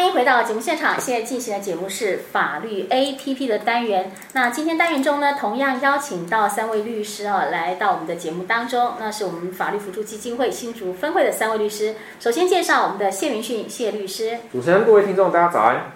[0.00, 0.98] 欢迎回到节目现场。
[0.98, 4.10] 现在进行的节目是法律 APP 的单元。
[4.32, 8.94] 那今天单元中呢，同样邀请到三位律师啊，来到我们的节目当中。
[8.98, 11.96] 那是我们法律辅助基金会新竹分会的三位律师。
[12.18, 14.38] 首先介绍我们的谢云迅谢律师。
[14.50, 15.92] 主持人、各位听众，大家早安。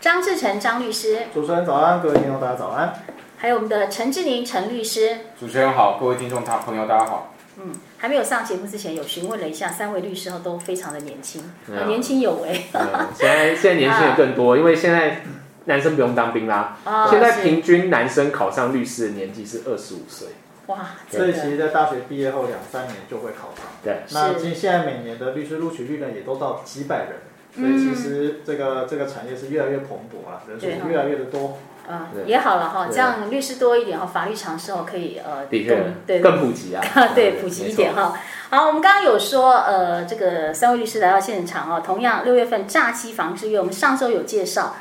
[0.00, 1.22] 张志成张律师。
[1.34, 2.94] 主持人早安，各位听众大家早安。
[3.38, 5.18] 还有我们的陈志宁陈律师。
[5.36, 7.34] 主持人好，各位听众大朋友大家好。
[7.56, 12.62] 嗯，还没有上节目之前，有询问了一下，三位律师都非常的年轻，嗯、年轻有为。
[12.72, 15.22] 嗯、现在现在年轻人更多， 因为现在
[15.64, 16.78] 男生不用当兵啦。
[16.84, 20.28] 哦、现在平均男生考上律师的年纪是二十五岁。
[20.66, 23.66] 哇，所以其实，在大学毕业后两三年就会考上。
[23.82, 27.16] 对，那其实现在每年的律师录取率呢，也都到几百人，
[27.56, 31.58] 所以其实这个这个产业是越来越蓬勃了，人数越来越的多。
[31.90, 38.12] 嗯，也好了哈，这样律师多一点哈，法律常识哦可以呃，的确，对，更普及啊， 对，普及一点哈。
[38.50, 44.76] 好，我们刚刚有说呃，这个三位律师来到现场哦，同样六月份诈欺防治月，我们上周有介绍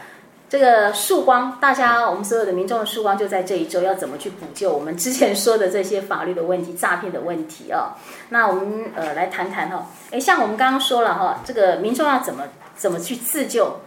[0.49, 7.91] 这个曙光，大家我们所有的民众的曙光就在这一周，要怎么去补救我们之前说的这些法律的问题、诈骗的问题哦。
[8.29, 12.43] 那我们呃来谈谈哈，哎，像我们刚刚说了哈，这个民众要怎么
[12.75, 13.79] 怎么去自救？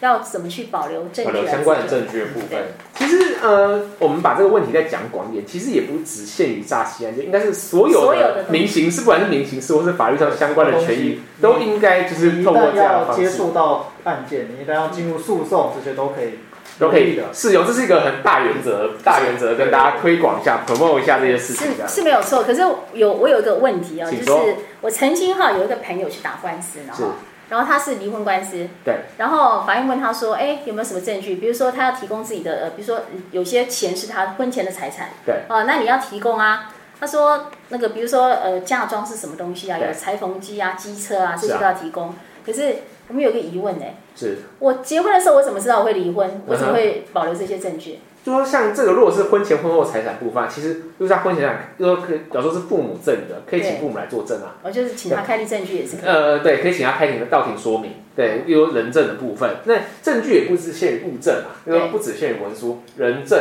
[0.00, 1.24] 要怎么去保留证据？
[1.24, 2.58] 保留相关的证据的部分。
[2.96, 13.22] 其实，呃，我们把这个问题再讲广一点，其实也不只限于诈欺案件，应该是所有的民刑事，不管是民刑事或是法律上相关的权益，都应该就是透过这样的方式。
[13.22, 16.38] 接触到案件，你一旦要进入诉讼，这些都可以，
[16.78, 17.24] 都可以的。
[17.32, 21.68] 是有，这是一个很大原则，大原则跟大家推广一下，promote 一下这些事情。
[21.86, 27.06] 是是没有错，可是有我有一个问题啊，就是我曾经哈有一个朋友去打官司，然后。
[27.48, 29.00] 然后他是离婚官司，对。
[29.18, 31.36] 然后法院问他说：“哎，有没有什么证据？
[31.36, 35.42] 比如说他要提供自己的呃，比如说有些钱是他婚前的财产，对。
[35.48, 39.78] 哦，那你要提供啊。”他说：“那个比如说呃，嫁妆是什么东西啊？
[39.78, 42.14] 有裁缝机啊、机车啊，这些都要提供。
[42.46, 42.76] 可是
[43.08, 43.84] 我们有个疑问呢，
[44.16, 46.42] 是我结婚的时候我怎么知道我会离婚？
[46.46, 54.56] 我怎么会保留这些证据？”就说像这个，如果是婚前婚后财产部分，其实就是在婚前上，就说可以，假如说是父母赠的，可以请父母来作证啊。
[54.62, 56.08] 我就是请他开立证据也是可以。
[56.08, 57.92] 呃，对，可以请他开庭的到庭说明。
[58.16, 63.38] 对，例如人证的部分，那证据也不只限于物证啊，因为不只限于文书、人证。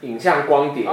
[0.00, 0.86] 影像、光碟、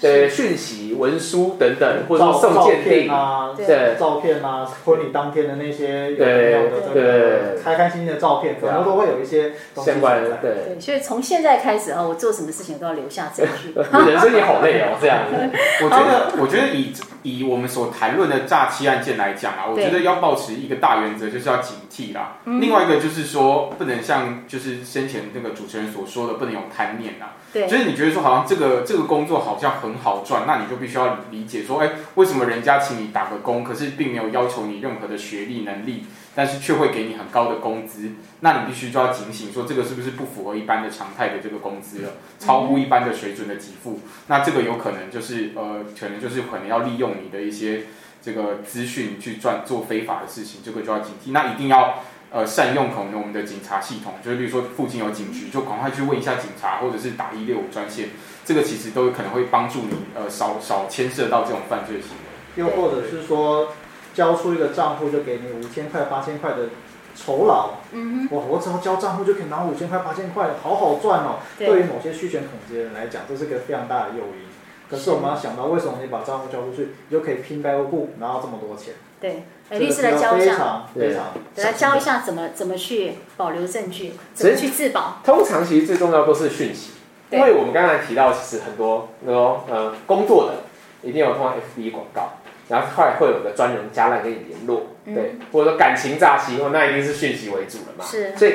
[0.00, 10.38] 对讯息、文书等等，或者说送鉴定啊，对照片啊，婚礼当天的那些有没有的这个开开心心的照片，可能都会有一些相关的。
[10.42, 13.72] 对，所以从现在开始啊，我做什么事情都要留下证据。
[14.10, 15.20] 人生也好累哦，这样。
[15.82, 16.92] 我觉得，我觉得以
[17.24, 22.36] 以我们所谈论的诈欺案件来讲啊，我觉得要保持一个大原则，就是要警惕啦。
[22.44, 27.34] 另外一个就是说，不能像就是先前那个主持人所说的，不能有贪念啊。
[27.52, 36.04] 对，就是你觉得说好像这个这个工作好像很好赚，那你就必须要理解说，哎，为什么人家请你打个工，可是并没有要求你任何的学历能力，
[36.34, 38.12] 但是却会给你很高的工资？
[38.40, 44.00] 那你必须就要警醒说，这个是不是不符合一般的常态的这个工资了，超乎一般的水准的给付？
[44.26, 47.84] 那这个有可能就是呃，可能就是可能要利用你的一些
[48.22, 51.30] 这个资讯去赚做非法的事情，这个就要警惕。
[51.32, 52.02] 那一定要。
[52.30, 58.08] 呃，善用可能我们的警察系统，就是比如说附近有警局，就赶快去问一下警察，或者是打一六五专线，
[58.44, 62.60] 这个其实都有可能会帮助你，呃，少少牵涉到这种犯罪行为。
[62.60, 63.68] 又或者是说，
[64.14, 66.68] 交出一个账户就给你五千块、八千块的
[67.14, 71.40] 酬劳，嗯哼，哇，我只要交账户就可以拿五千块、八千块，好好赚哦。
[71.58, 74.46] 对，对于某些虚权统计的人来讲，这是个非常大的诱因。
[74.90, 78.94] 可是我们要想到，为什么你把账户交出去，你就可以平白无故拿到这么多钱？
[79.20, 79.44] 对。
[79.70, 81.16] 哎，律师来教一下，对，
[81.56, 85.22] 来教一下怎么怎么去保留证据，怎么去自保。
[85.24, 86.92] 通常其实最重要都是讯息，
[87.30, 92.34] 因为我们刚才提到，其实很多那种呃工作的一定有通过 FB 广告，
[92.68, 98.04] 然后后来会有个专人加赖跟你联络，对，或者说感情诈欺，那一定是讯息为主了嘛。
[98.04, 98.54] 是，所以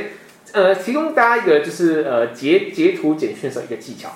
[0.52, 4.10] 呃，提供大家一个就是呃截截图简讯的一个技巧。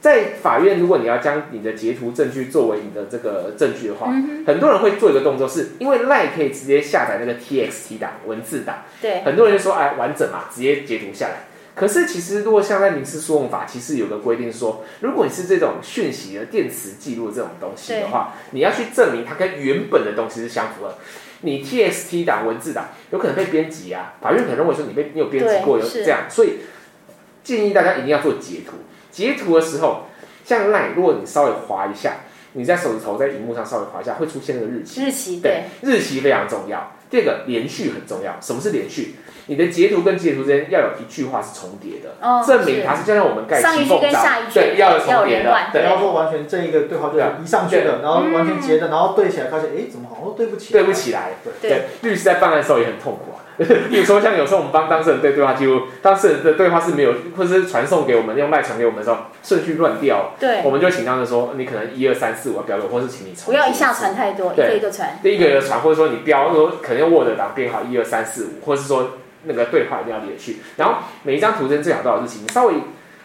[0.00, 11.48] 在法院，如果你要将你的截图证据作为你的这个证据的话，嗯、很多人会做一个动作是，是因为 LINE 可以直接下载那个 TXT 档文字档，对，很多人就说哎完整嘛，直接截图下来。
[11.78, 20.94] 可是其实如果像在民事诉讼法，其实有个规定说，如果你是这种讯息的电磁记录这种东西的话，你要去证明它跟原本的东西是相符合。
[21.42, 26.54] 你 TXT 档文字档有可能被编辑啊，法院可能认为说你被你有编辑过，有这样，所以
[27.44, 28.72] 建议大家一定要做截图。
[29.12, 30.06] 截图的时候，
[30.44, 32.16] 像 LINE，如果你稍微滑一下，
[32.54, 35.04] 你在手指头在荧幕上稍微滑一下，会出现那个日期。
[35.04, 36.92] 日期对，对，日期非常重要。
[37.10, 38.36] 第二个连续很重要。
[38.40, 39.16] 什么是连续？
[39.46, 45.56] 你的截图跟截图之间要有一句话是重叠的，哦、证明它是就像我们盖上一句跟下一句对，要有重叠的。
[45.72, 50.82] 对，然后说完全这一个对话就一上去的，然后完全截的，然后对起来发现，哎，怎么好像对不起来？
[50.82, 51.30] 对不起来。
[51.62, 53.37] 对，对律师在办案的时候也很痛苦啊。
[53.90, 69.10] 比如说像有时候我们帮当事人对对话记录，当事人的对话是没有，或者是传送给我们用赖传给我们的时候，顺序乱掉，对，我们就请当事人说，你可能一二三四五要标，或是请你不要一下传太多，一个一个传，第一个一个传，或者说你标，说可能用 Word 档编好一二三四五，或者是说
[69.44, 70.94] 那个对话一定要连续，然后
[71.24, 72.74] 每一张图片最好都有日期，你稍微。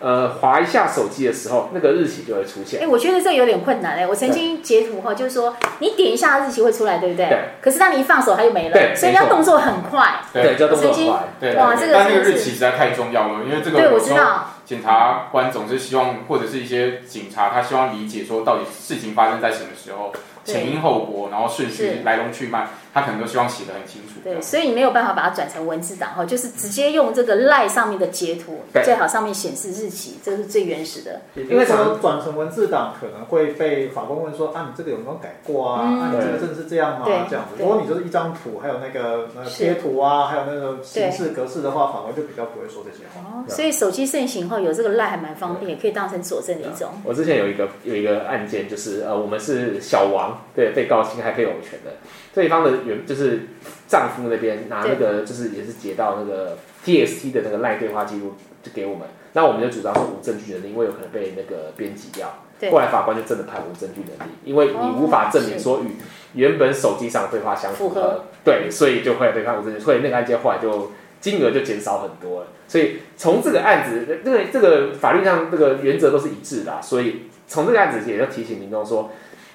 [0.03, 2.81] 呃，滑一下手机的时候，那个日期就会出现。
[2.81, 4.05] 哎，我觉得这有点困难哎。
[4.05, 7.27] 我曾经截图哈，就是说你点一下日期会出来，对不对？
[7.27, 7.39] 对。
[7.61, 8.73] 可是当你一放手，它就没了。
[8.73, 8.93] 对。
[8.93, 10.19] 所以要动作很快。
[10.33, 11.19] 对，要动作很快。
[11.39, 11.55] 对。
[11.55, 11.93] 哇，这个。
[11.93, 13.79] 但那个日期实在太重要了，因为这个。
[13.79, 14.49] 对，我知道。
[14.65, 20.11] 检察官总是希望，或者是一些警察，他希望理解说，到底事情发生在什么时候，
[20.43, 22.67] 前因后果，然后顺序来龙去脉。
[22.93, 24.19] 他可能都希望写得很清楚。
[24.23, 31.21] 对，所以你没有办法把它转成文字档哈，就是直接用这个 LINE 上面的截图，最好上面显示日期，这是最原始的。
[31.35, 35.81] 因为说转成文字档可能会被法官问说啊，你这个有没有改过啊？
[35.81, 37.05] 啊，你这个真的是这样吗？
[37.29, 37.55] 这样子。
[37.59, 43.21] 如果你就是一张图，还有那个呃贴图啊，还有那个形式格式的话，法官就比较不会说这些话。
[43.21, 46.89] 哦，所以手机盛行后有这个 LINE 还蛮方便，也可以当成佐证的一种。
[47.03, 51.91] 我之前有一个有一个案件，就是呃，我们是小王，对，被告侵害配偶权的。
[52.33, 53.41] 对方的原就是
[53.87, 58.33] 丈夫那边拿那个就是也是截到那个 TST 的那个赖对话记录
[58.63, 62.39] 就给我们，那我们就主张说无证据能力，因为有可能被那个编辑掉。
[62.59, 62.71] 对。
[62.71, 65.95] 后来法官就真的判无证据能力，因为你无法证明说与
[66.33, 70.91] 原本手机上的对话相符合，对，所以就会被判无证据，所以那个案件后来就
[71.21, 72.47] 金额就减少很多了。
[72.67, 79.11] 所以从这个案子，这个这个法律上这个原则都是一致的，所以从这个案子也就提醒民众说，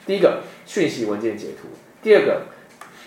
[0.06, 1.68] 第一个讯息文件截图，
[2.02, 2.42] 第二个。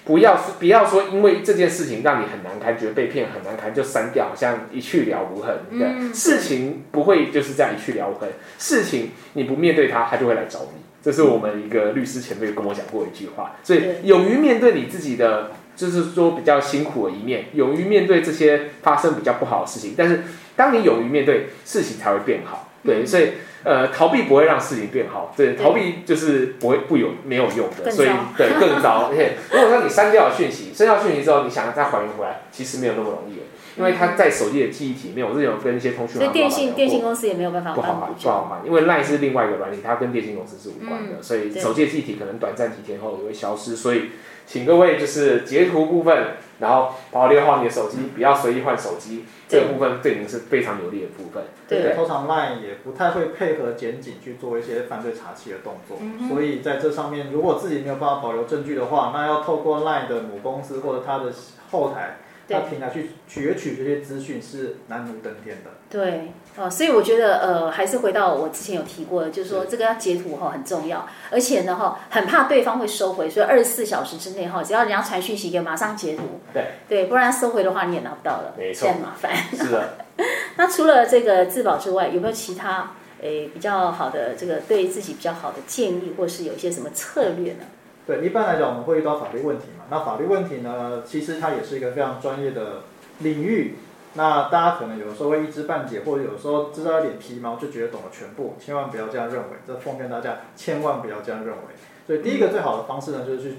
[0.04, 5.56] 不要说，不要说，因为这件事情让你很难堪，觉得被骗很难堪，就删掉，好像一去了无痕。
[5.70, 8.30] 对，嗯、事情不会就是这样一去了无痕。
[8.58, 10.82] 事情你不面对它，它就会来找你。
[11.04, 13.56] 这是我们一个律师前辈跟我讲过一句话。
[13.64, 19.94] 所以，勇于面对你自己的，就是说比较辛苦的一面，勇于面对这些发生比较不好的事情。
[19.98, 20.22] 但是，
[20.56, 22.71] 当你勇于面对，事情才会变好。
[22.84, 23.32] 对，所以。
[23.64, 29.12] 呃，逃避不会让事情变好，对，逃避就是不会不有没有用的，所以 对更糟。
[29.12, 33.38] 而且如果说你删掉了讯息，删掉讯息之后，你想要再还原回来，其实没有那么容易，
[33.82, 44.12] 因为它在手机的记忆体里面，我之前有跟一些通讯，所以电信电信公司也没有办法不好买不好买，因为 LINE 是另外一个软体，它跟电信公司是无关的，所以手机的记忆体可能短暂几天后也会消失，所以
[44.46, 46.28] 请各位就是截图部分。
[46.62, 51.44] 然后保留好你的手机，不要随意换手机，这个部分对您是非常有利的部分。
[51.68, 61.34] 对，对通常 LINE 也不太会配合检警去做一些犯罪查缉的动作，嗯、所以在这上面，如果自己没有办法保留证据的话，那要透过 LINE 的母公司或者它的
[61.72, 62.18] 后台。
[62.52, 65.72] 那平台去攫取这些资讯是难如登天的。
[65.90, 76.24] 对，哦，所以我觉得，呃，还是回到我之前有提过的，就是说这个要截图哈很重要，而且呢哈很怕对方会收回，所以二十四小时之内哈，只要人家传讯息给，马上截图。
[76.54, 79.32] 对，对，不然收回的话你也拿不到了，没错，很麻烦。
[79.54, 79.98] 是的。
[80.56, 87.66] 那除了这个自保之外，有没有其他诶比较好的这个对自己比较好的建议，或是有一些什么策略呢？
[88.12, 89.86] 对，一般来讲我们会遇到法律问题嘛。
[89.90, 92.82] 那法律问题呢，其实它也是一个非常专业的
[93.20, 93.76] 领域。
[94.16, 99.50] 那大家可能有时候会一知半解，或者有时候知道一点皮毛就觉得懂了全部，千万不要这样认为。
[99.66, 101.64] 这奉劝大家千万不要这样认为。
[102.06, 103.56] 所以第一个最好的方式呢，就是去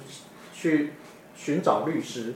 [0.53, 0.93] 去
[1.35, 2.35] 寻找律师。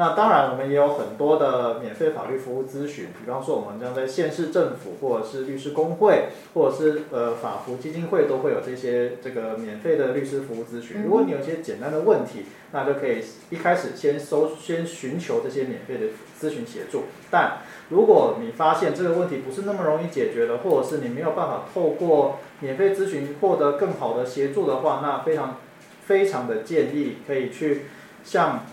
[0.00, 11.02] 那当然，我们也有很多的免费法律服务咨询，比方说我们将在县市政府或者是律师工会，或者是呃法服基金会都会有这些这个免费的律师服务咨询。
[11.04, 16.06] 如果你有一些简单的问题，那就可以一开始先搜先寻求这些免费的
[16.40, 17.02] 咨询协助。
[17.30, 17.58] 但
[17.90, 25.58] 如果你发现这个问题不是那么容易解决的，或者是你没有办法透过免费咨询获得更好的协助的话，那非常
[26.06, 27.82] 非常的建议可以去
[28.24, 28.64] 向。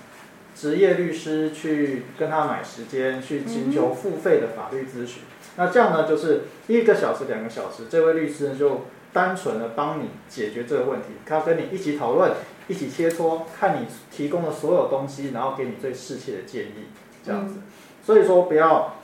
[0.57, 5.21] 职业律师去跟他买时间，去寻求付费的法律咨询。
[5.55, 12.31] 那这样呢，就是一个小时、两个小时，这位律师呢就单纯的帮你解决这个问题，他跟你一起讨论，
[12.67, 16.87] 一起切磋，看你提供的所有东西，然后给你最适切的建议，
[17.23, 17.57] 这样子。
[18.03, 18.95] 所以说，不要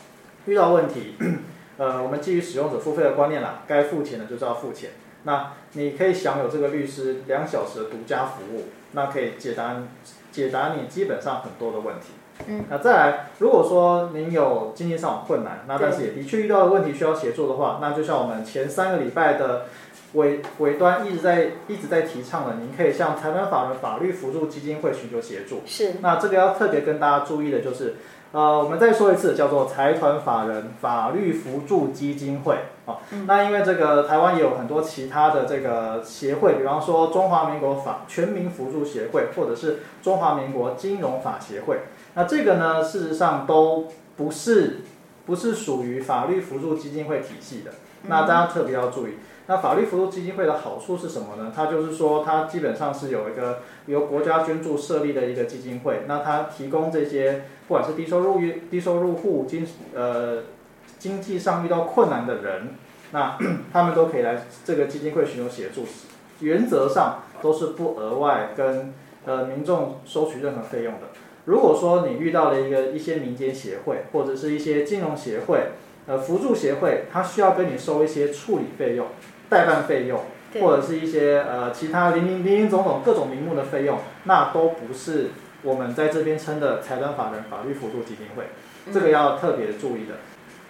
[0.48, 1.16] 遇到问题，
[1.78, 4.90] 呃， 我们基于使用者付费的观念啦，该付钱的就是要付钱。
[5.24, 9.84] 那你可以享有这个律师两小时的独家服务，那可以解答。
[10.34, 12.08] 解答你基本上很多的问题。
[12.48, 19.68] 嗯，那再来，如果说您有经济上有困难，那但是也的确遇到的问题需要协助的话，那就像我们前三个礼拜的
[20.16, 25.62] 尾尾端一直在一直在提倡的，您可以向台湾法人法律辅助基金会寻求协助。
[25.66, 27.96] 是，那这个要特别跟大家注意的就是。
[28.34, 32.58] 呃，我们再说一次，叫做财团法人法律扶助基金会。
[32.86, 32.98] 哦，
[33.28, 41.78] 那因为这个台湾也有很多其他的这个协会，比方说中华民国法全民扶助协会，或者是中华民国金融法协会。
[42.16, 43.88] 那这个呢，事实上都
[44.18, 44.82] 不是
[45.26, 47.72] 不是属于法律扶助基金会体系的。
[48.06, 49.12] 那大家特别要注意，
[49.48, 51.54] 那法律扶助基金会的好处是什么呢？
[51.56, 60.40] 它就是说，它基本上是有一个由国家捐助设立的一个基金会，那它提供这些不管是低收入低收入户金呃
[61.04, 62.76] 经济上遇到困难的人，
[63.12, 63.38] 那
[63.74, 65.86] 他们都可以来这个基金会寻求协助，
[66.40, 68.94] 原则上都是不额外跟
[69.26, 71.08] 呃民众收取任何费用的。
[71.44, 75.72] 如果说你遇到了一个一些民间协会或者是一些金融协会。
[76.06, 79.08] 呃，辅助协会它需要跟你收一些处理费用、
[79.48, 80.20] 代办费用，
[80.60, 85.30] 或者是一些呃其他林林林林总总各种名目的费用，那都不是
[85.62, 88.44] 我们在这边称的财团法人法律辅助基金会，
[88.92, 90.16] 这个要特别注意的。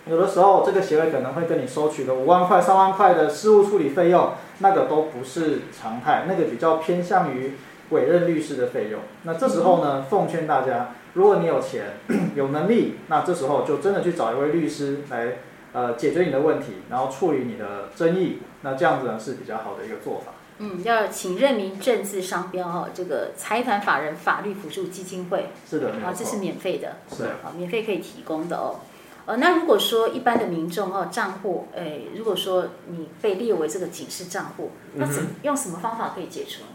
[0.05, 7.53] 有的时候这个协会可能会跟你收取个五万块、三万块的事务处理费用，那个都不是常态，那个比较偏向于
[7.89, 8.99] 委任律师的费用。
[9.23, 10.91] 那这时候呢，奉劝大家。
[11.13, 11.97] 如果你有钱、
[12.35, 15.37] 有能力，那这时候就真的去找一位律师来，
[15.71, 20.33] 呃，解决你的问题，然后处理你的争议，那这样子呢是比较好的一个做法。
[20.57, 25.49] 嗯，要请认明正字商标哦，这个财团法人法律辅助基金会。
[25.69, 26.97] 是的，啊，这是免费的。
[27.15, 28.79] 是啊，免费可以提供的哦。
[29.25, 36.67] 呃，那如果说一般的民众哦，账户，哎，如果说你被列为这个警示账户，那怎用什么方法可以解除呢？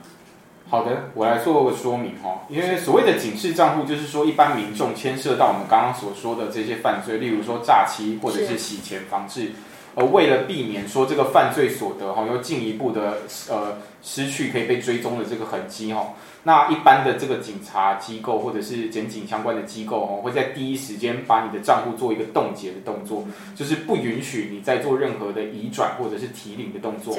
[0.70, 2.46] 好的，我来做个说明哈。
[2.48, 9.52] 因为所谓的警示账户，就是说一般民众牵涉到我们刚刚所说的这些犯罪，例如说诈欺或者是洗钱防治，
[9.94, 16.14] 而为了避免说这个犯罪所得哈，又进一步的呃失去可以被追踪的这个痕迹哈。
[16.45, 27.16] 那一般的这个警察机构或者是检警相关的机构哦，会在第一时间把你的账户做一个冻结的动作，就是不允许你再做任何的移转或者是提领的动作。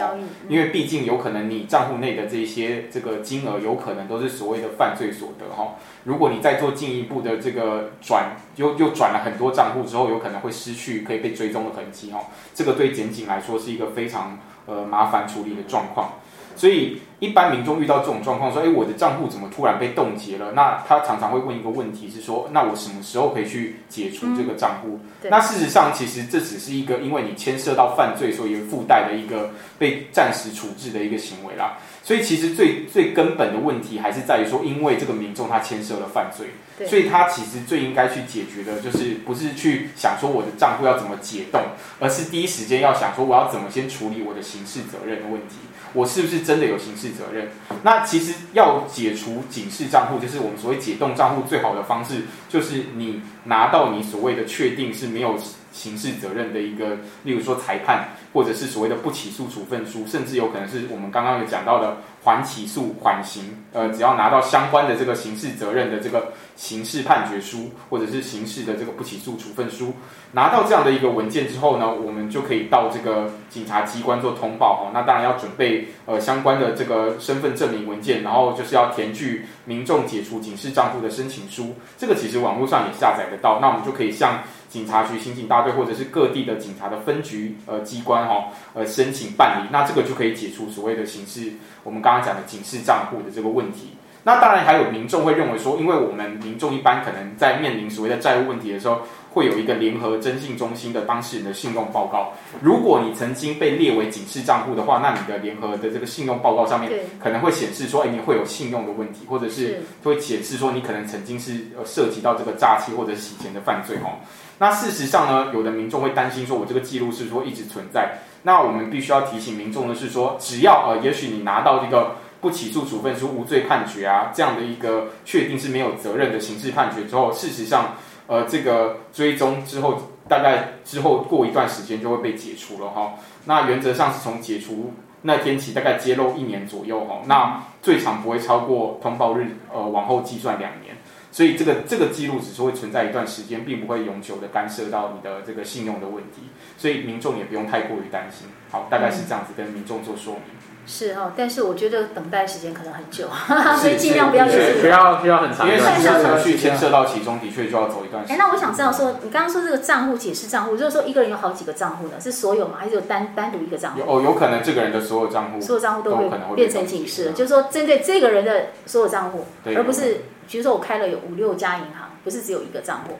[0.48, 5.76] 因为毕竟有可能你账户内的这些这个金额有可能都是所谓的犯罪所得哈。
[6.06, 12.26] 如果你再做进一步的这个转，又又转了很多账户之后，有可能会失去可以被追踪的痕迹哦。
[12.56, 16.14] 这个对检警来说是一个非常呃麻烦处理的状况。
[16.60, 31.78] 所以，一般民众遇到这种状况，说：“诶，我的账户怎么突然被冻结了？”那他常常会问一个问题，是说：“那我什么时候可以去解除这个账户？”嗯、那事实上，其实这只是一个因为你牵涉到犯罪，所以附带的一个被暂时处置的一个行为啦。
[32.04, 36.48] 所以，其实最最根本的问题还是在于说，因为这个民众他牵涉了犯罪，
[36.88, 41.62] 所以他其实最应该去解决的，就是不是去想说我的账户要怎么解冻，
[42.00, 45.58] 而是第一时间要想说我要怎么先处理我的刑事责任的问题。
[45.94, 47.50] 我是不是真的有刑事责任？
[47.84, 55.36] 那其实要解除警示账户，就是我们所谓解冻账户最好的方式，就是你拿到你所谓的确定是没有
[55.72, 63.58] 刑事责任的一个，例如说裁判，或者是所谓的不起诉处分书，甚至有可能是我们刚刚有讲到的缓起诉、缓刑。
[63.72, 69.94] 呃，只要拿到相关的这个刑事责任的这个刑事判决书，或者是刑事的这个不起诉处分书。
[70.32, 74.92] 拿到这样的一个文件之后呢，我们就可以到这个警察机关做通报哈。
[74.94, 81.76] 那当然要准备呃相关的这个身份证明文件，然后就是要填具民众解除警示账户的申请书。
[81.98, 83.60] 这个其实网络上也下载得到。
[83.60, 89.70] 那我们就可以向警察局、刑警大队或者是各地的警察的分局呃机关哈呃申请办理。
[89.72, 93.96] 那这个就可以解除所谓的刑事我们刚刚讲的警示账户的这个问题。
[94.24, 99.02] 那当然还有民众会认为说，因为我们民众一般可能在面临所谓的债务问题的时候。
[99.32, 102.34] 会有一个联合征信中心的当事人的信用报告。
[102.62, 114.18] 如果你曾经被列为警示账户的话，那你的联合的这个信用报告上面可能会显示说，哎，你会有信用的问题，或者是会显示说你可能曾经是呃涉及到这个诈欺或者洗钱的犯罪哦。
[114.58, 118.18] 那事实上呢，有的民众会担心说，我这个记录是说一直存在。
[118.42, 127.96] 那我们必须要提醒民众的是说，只要呃，也许你拿到这个不起诉处分书、无罪判决啊这样的一个确定是没有责任的刑事判决之后，事实上。
[128.30, 133.16] 呃，这个追踪之后，大概之后过一段时间就会被解除了哈。
[133.46, 134.94] 那原则上是从解除
[135.24, 137.24] 那天起，大概揭露一年左右哈。
[137.26, 140.96] 那最长不会超过通报日，呃，往后计算两年。
[141.32, 146.44] 所以这个这个记录只是会存在一段时间，并不会永久的干涉到你的这个信用的问题。
[146.78, 148.48] 所以民众也不用太过于担心。
[148.70, 150.44] 好，大概是这样子跟民众做说明。
[150.92, 153.28] 是哦，但是我觉得等待时间可能很久，
[153.80, 158.36] 所以尽量不要去不要不要很长，因为时间程序牵涉到其中，的确就要走一段时间。
[158.36, 162.14] 哎，那我想知道说，你刚刚说这个账户解释账户，就是说一个人有好几个账户呢？
[162.20, 162.78] 是所有吗？
[162.80, 164.02] 还是有单单独一个账户？
[164.08, 173.14] 哦，有可能这个人的所有账户，所有账户都会变成警示，就是说针对这个人的所有账户，而不是比如说我开了有五六家银行，不是只有一个账户。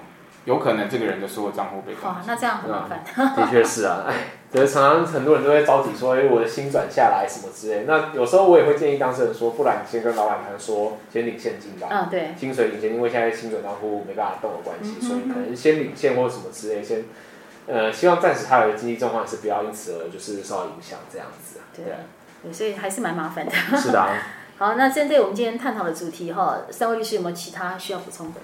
[0.46, 2.24] 有可能这个人的所有账户被哇。
[2.26, 3.04] 那这样很麻烦。
[3.18, 4.14] 嗯、 的确是啊，哎，
[4.52, 7.84] 就是常常很多人都会着急说，哎，我的薪转下来什么之类。
[7.86, 11.88] 那有时候我也会建议当事人说，不然你先跟老板谈说，先领现金吧。
[11.92, 12.30] 嗯，对。
[12.40, 17.04] 薪水领现金，因为现在薪转账户没办法动的关系，嗯、所以可能先领现或什么之类，先
[17.68, 21.60] 呃，希望暂时他的经济状况是不要因此而就是受到影响这样子。
[21.76, 21.86] 对，
[22.42, 23.52] 对，所以还是蛮麻烦的。
[23.78, 24.10] 是的、啊。
[24.58, 28.42] 好，那针对我们今天探讨的主题哈，三位律师有没有其他需要补充的？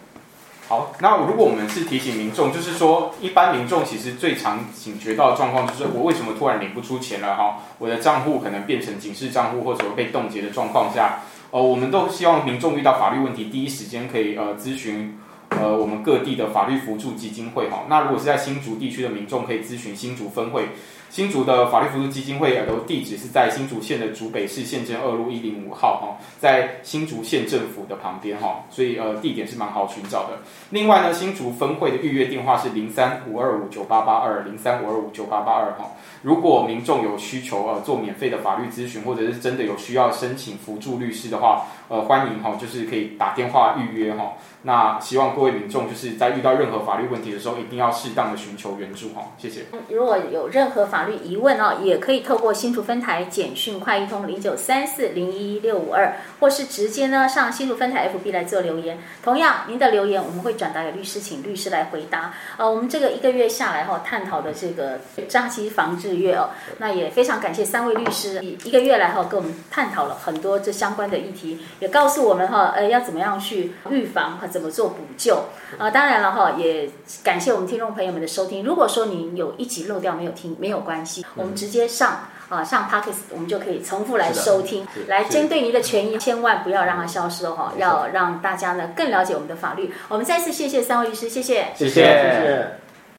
[0.68, 7.58] 好，那如果我们是提醒民众，就是说一般民众其实最常警觉到的状况，就是我为什么突然领不出钱了哈？
[7.78, 11.20] 我的账户可能变成警示账户或者被冻结的状况下，
[11.52, 15.20] 呃，我们都希望民众遇到法律问题，第一时间可以呃咨询
[15.50, 17.84] 呃我们各地的法律扶助基金会哈。
[17.88, 20.70] 那如果是在新竹地区的民众，可以咨询新竹分会。
[21.16, 30.38] 新竹的法律扶助基金会的地址是在新竹县的竹北市县政二路一零五号哈，在新竹县政府的旁边哈，所以呃地点是蛮好寻找的。
[30.72, 35.90] 另外呢，新竹分会的预约电话是零三五二五九八八二零三五二五九八八二哈。
[36.22, 44.34] 如果民众有需求呃做免费的法律咨询，或者是真的有需要申请扶助律师的话，呃欢迎哈，就是可以打电话预约哈。
[44.64, 49.22] 那希望各位民众就是在遇到任何法律问题的时候，一定要适当的寻求援助哈。
[49.38, 49.66] 谢谢。
[49.90, 58.98] 如果有任何法律疑问哦，也可以透过新竹分台简讯快易通零九三四零一六五二，或是直接呢上新竹分台 FB 来做留言。
[59.24, 62.34] 同样，您的留言我们会转达给律师，请律师来回答。
[62.58, 66.50] 呃，我们这个一个月下来哈，探讨的这个诈欺防治月哦，
[66.80, 75.46] 那也非常感谢三位律师一个月来哈跟我们探讨了很多这相关的议题，也告诉我们哈呃要怎么样去预防和怎么做补救。
[75.78, 76.90] 呃，当然了哈，也
[77.24, 78.64] 感谢我们听众朋友们的收听。
[78.64, 82.12] 如果说您有一集漏掉没有听，没有关系，我们直接上
[82.48, 89.94] 啊、呃、上 Podcast，我们就可以重复来收听，来针对您的权益，千万不要让它消失哦哈，要让大家呢更了解我们的法律。
[90.08, 91.90] 我们再次谢谢三位律师，谢谢，谢谢。
[91.90, 92.85] 谢谢。